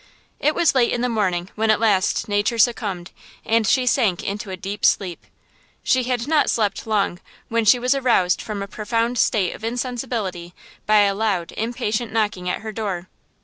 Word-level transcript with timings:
It 0.39 0.55
was 0.55 0.73
late 0.73 0.91
in 0.91 1.01
the 1.01 1.07
morning 1.09 1.51
when 1.53 1.69
at 1.69 1.79
last 1.79 2.27
nature 2.27 2.57
succumbed, 2.57 3.11
and 3.45 3.67
she 3.67 3.85
sank 3.85 4.23
into 4.23 4.49
a 4.49 4.57
deep 4.57 4.83
sleep. 4.83 5.27
She 5.83 6.05
had 6.05 6.27
not 6.27 6.49
slept 6.49 6.87
long 6.87 7.19
when 7.49 7.65
she 7.65 7.77
was 7.77 7.93
aroused 7.93 8.41
from 8.41 8.63
a 8.63 8.67
profound 8.67 9.19
state 9.19 9.53
of 9.53 9.63
insensibility 9.63 10.55
by 10.87 11.01
a 11.01 11.13
loud, 11.13 11.51
impatient 11.51 12.11
knocking 12.11 12.49
at 12.49 12.61
her 12.61 12.71
door. 12.71 13.09